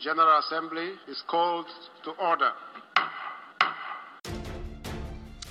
[0.00, 1.66] General Assembly is called
[2.04, 2.52] to order.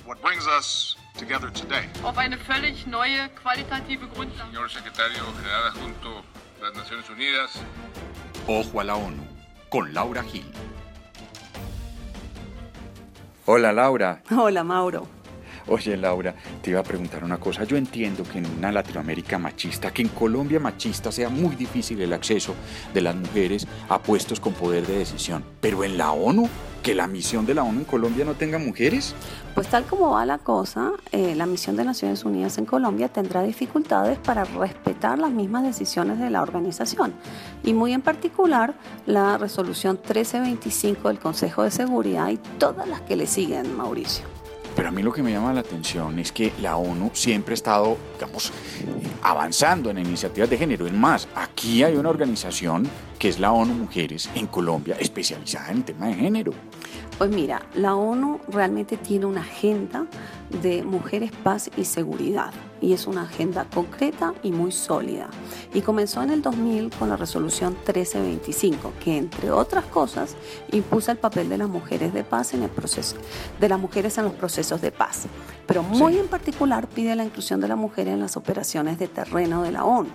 [0.04, 1.88] What brings us together today?
[2.02, 4.50] Auf eine völlig neue qualitative Grundlage.
[4.50, 6.24] Señor Secretario General Adjunto
[6.58, 7.62] de las Naciones Unidas.
[8.48, 9.22] Ojo a la ONU,
[9.70, 10.52] con Laura Gil.
[13.46, 14.20] Hola Laura.
[14.32, 15.19] Hola Mauro.
[15.66, 17.64] Oye Laura, te iba a preguntar una cosa.
[17.64, 22.12] Yo entiendo que en una Latinoamérica machista, que en Colombia machista sea muy difícil el
[22.12, 22.54] acceso
[22.92, 25.44] de las mujeres a puestos con poder de decisión.
[25.60, 26.48] Pero en la ONU,
[26.82, 29.14] que la misión de la ONU en Colombia no tenga mujeres.
[29.54, 33.42] Pues tal como va la cosa, eh, la misión de Naciones Unidas en Colombia tendrá
[33.42, 37.12] dificultades para respetar las mismas decisiones de la organización
[37.62, 38.74] y muy en particular
[39.06, 44.39] la resolución 1325 del Consejo de Seguridad y todas las que le siguen, Mauricio.
[44.76, 47.54] Pero a mí lo que me llama la atención es que la ONU siempre ha
[47.54, 48.52] estado, digamos,
[49.22, 50.86] avanzando en iniciativas de género.
[50.86, 52.88] Es más, aquí hay una organización
[53.18, 56.52] que es la ONU Mujeres en Colombia, especializada en el tema de género.
[57.18, 60.06] Pues mira, la ONU realmente tiene una agenda
[60.62, 62.52] de mujeres, paz y seguridad.
[62.80, 65.28] Y es una agenda concreta y muy sólida.
[65.74, 70.36] Y comenzó en el 2000 con la resolución 1325, que entre otras cosas
[70.72, 73.16] impulsa el papel de las mujeres de paz en el proceso,
[73.60, 75.26] de las mujeres en los procesos de paz.
[75.66, 79.62] Pero muy en particular pide la inclusión de la mujer en las operaciones de terreno
[79.62, 80.10] de la ONU.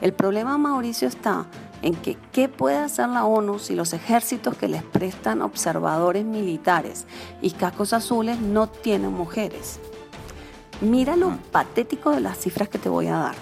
[0.00, 1.46] El problema, Mauricio, está
[1.82, 7.06] en que qué puede hacer la ONU si los ejércitos que les prestan observadores militares
[7.42, 9.80] y cascos azules no tienen mujeres.
[10.80, 13.34] Mira lo patético de las cifras que te voy a dar.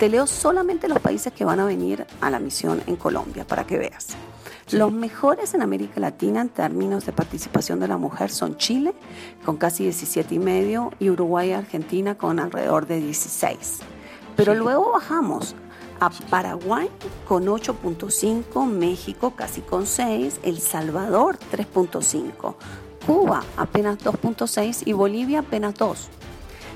[0.00, 3.64] Te leo solamente los países que van a venir a la misión en Colombia para
[3.64, 4.16] que veas.
[4.72, 8.94] Los mejores en América Latina en términos de participación de la mujer son Chile,
[9.44, 13.78] con casi 17,5, y Uruguay y Argentina con alrededor de 16.
[14.34, 15.54] Pero luego bajamos
[16.00, 16.90] a Paraguay
[17.28, 22.56] con 8.5, México casi con 6, El Salvador 3.5,
[23.06, 26.08] Cuba apenas 2.6 y Bolivia apenas 2.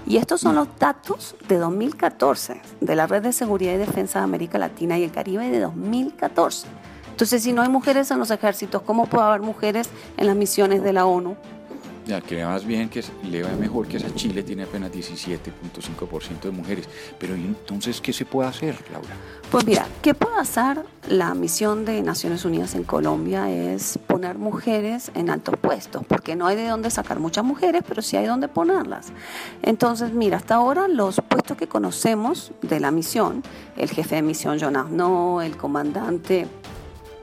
[0.07, 4.25] Y estos son los datos de 2014 de la Red de Seguridad y Defensa de
[4.25, 6.67] América Latina y el Caribe de 2014.
[7.11, 10.83] Entonces, si no hay mujeres en los ejércitos, ¿cómo puede haber mujeres en las misiones
[10.83, 11.37] de la ONU?
[12.09, 16.51] Ya, que más bien que le va mejor que esa Chile tiene apenas 17.5% de
[16.51, 16.89] mujeres.
[17.19, 19.11] Pero entonces, ¿qué se puede hacer, Laura?
[19.51, 23.51] Pues mira, ¿qué puede hacer la misión de Naciones Unidas en Colombia?
[23.51, 28.01] Es poner mujeres en altos puestos, porque no hay de dónde sacar muchas mujeres, pero
[28.01, 29.09] sí hay dónde ponerlas.
[29.61, 33.43] Entonces, mira, hasta ahora los puestos que conocemos de la misión,
[33.77, 36.47] el jefe de misión John Arnaud, el comandante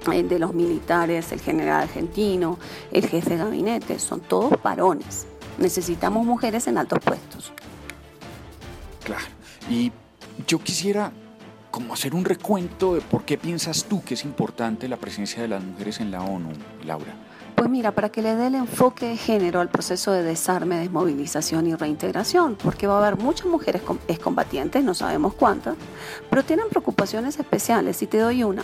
[0.05, 2.57] de los militares, el general argentino,
[2.91, 5.25] el jefe de gabinete, son todos varones.
[5.57, 7.51] Necesitamos mujeres en altos puestos.
[9.03, 9.25] Claro.
[9.69, 9.91] Y
[10.47, 11.11] yo quisiera
[11.71, 15.47] como hacer un recuento de por qué piensas tú que es importante la presencia de
[15.47, 16.51] las mujeres en la ONU,
[16.85, 17.13] Laura.
[17.55, 21.67] Pues mira, para que le dé el enfoque de género al proceso de desarme, desmovilización
[21.67, 25.75] y reintegración, porque va a haber muchas mujeres excombatientes, no sabemos cuántas,
[26.29, 28.01] pero tienen preocupaciones especiales.
[28.01, 28.63] Y te doy una.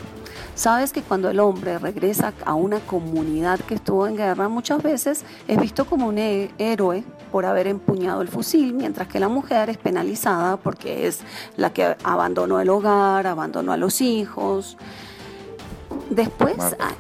[0.56, 5.24] Sabes que cuando el hombre regresa a una comunidad que estuvo en guerra, muchas veces
[5.48, 9.78] es visto como un héroe por haber empuñado el fusil, mientras que la mujer es
[9.78, 11.22] penalizada porque es
[11.56, 14.78] la que abandonó el hogar, abandonó a los hijos.
[16.12, 16.94] Después hay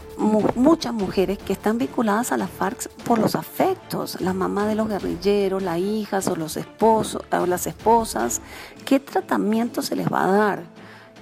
[0.55, 4.87] muchas mujeres que están vinculadas a las FARC por los afectos, la mamá de los
[4.87, 8.41] guerrilleros, las hijas o los esposos o las esposas.
[8.85, 10.63] ¿Qué tratamiento se les va a dar?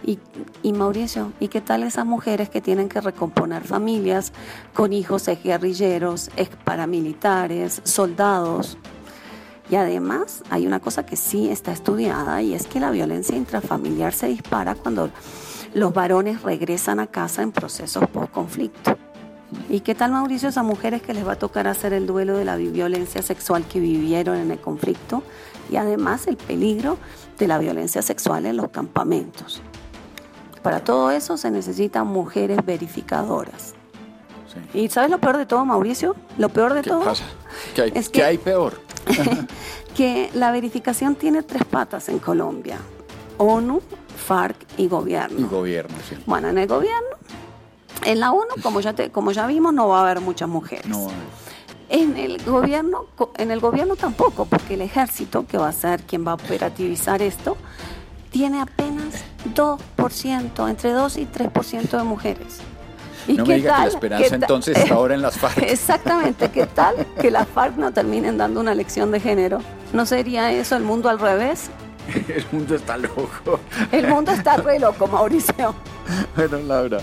[0.04, 0.20] Y,
[0.62, 4.34] y, Mauricio, ¿y qué tal esas mujeres que tienen que recomponer familias
[4.76, 8.78] con hijos ex guerrilleros, ex paramilitares, soldados?
[9.72, 14.14] Y además hay una cosa que sí está estudiada y es que la violencia intrafamiliar
[14.14, 15.10] se dispara cuando
[15.74, 18.98] los varones regresan a casa en procesos post-conflicto.
[19.68, 22.46] ¿Y qué tal, Mauricio, esas mujeres que les va a tocar hacer el duelo de
[22.46, 25.24] la violencia sexual que vivieron en el conflicto?
[25.72, 26.98] Y además el peligro
[27.38, 29.62] de la violencia sexual en los campamentos.
[30.62, 33.74] Para todo eso se necesitan mujeres verificadoras.
[34.74, 36.16] ¿Y sabes lo peor de todo, Mauricio?
[36.38, 37.24] Lo peor de ¿Qué todo pasa?
[37.76, 38.82] ¿Qué hay, ¿Qué hay peor?
[39.96, 42.78] que la verificación tiene tres patas en Colombia.
[43.38, 43.82] ONU,
[44.30, 45.40] FARC y gobierno.
[45.40, 46.16] Y gobierno, sí.
[46.28, 47.16] Bueno, en el gobierno,
[48.06, 50.86] en la ONU, como ya, te, como ya vimos, no va a haber muchas mujeres.
[50.86, 51.08] No,
[51.90, 56.28] En el gobierno, en el gobierno tampoco, porque el ejército, que va a ser quien
[56.28, 57.58] va a operativizar esto,
[58.30, 59.16] tiene apenas
[59.56, 62.60] 2%, entre 2 y 3% de mujeres.
[63.28, 63.80] ¿Y no qué me diga tal?
[63.80, 65.58] que la esperanza ¿Qué ta- entonces está ahora en las FARC.
[65.64, 69.60] Exactamente, ¿qué tal que las FARC no terminen dando una lección de género?
[69.92, 71.72] ¿No sería eso el mundo al revés?
[72.28, 73.60] El mundo está loco.
[73.92, 75.76] El mundo está re loco, Mauricio.
[76.36, 77.00] Bueno, Laura.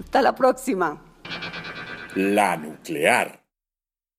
[0.00, 0.98] Hasta la próxima.
[2.14, 3.47] La nuclear.